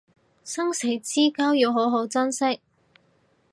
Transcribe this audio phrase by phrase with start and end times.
[0.43, 2.59] 生死之交要好好珍惜